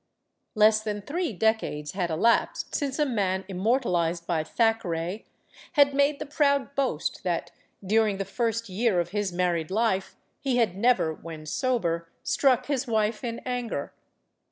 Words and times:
Less 0.55 0.81
than 0.81 1.03
three 1.03 1.31
decades 1.31 1.91
had 1.91 2.09
elapsed 2.09 2.73
since 2.73 2.97
a 2.97 3.05
man 3.05 3.45
im 3.47 3.59
mortalized 3.59 4.25
by 4.25 4.43
Thackeray 4.43 5.27
had 5.73 5.93
made 5.93 6.17
the 6.17 6.25
proud 6.25 6.73
boast 6.73 7.21
that, 7.23 7.51
during 7.85 8.17
the 8.17 8.25
first 8.25 8.67
year 8.67 8.99
of 8.99 9.09
his 9.09 9.31
married 9.31 9.69
life, 9.69 10.15
he 10.39 10.57
had 10.57 10.75
never, 10.75 11.13
when 11.13 11.45
sober, 11.45 12.09
struck 12.23 12.65
his 12.65 12.87
wife 12.87 13.23
in 13.23 13.41
anger. 13.45 13.93